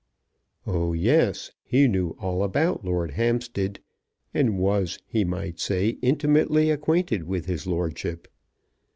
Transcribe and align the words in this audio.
"Oh, 0.65 0.93
yes; 0.93 1.51
he 1.63 1.87
knew 1.87 2.15
all 2.19 2.41
about 2.43 2.83
Lord 2.83 3.11
Hampstead, 3.11 3.81
and 4.33 4.57
was, 4.57 4.97
he 5.05 5.23
might 5.23 5.59
say, 5.59 5.89
intimately 6.01 6.71
acquainted 6.71 7.25
with 7.25 7.45
his 7.45 7.67
lordship. 7.67 8.27